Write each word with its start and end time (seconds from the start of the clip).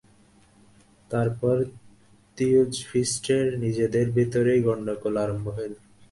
তারপর 1.11 1.55
থিওজফিস্টদের 2.37 3.45
নিজেদের 3.59 4.07
ভিতরই 4.17 4.59
গণ্ডগোল 4.67 5.15
আরম্ভ 5.23 5.45
হইল। 5.57 5.73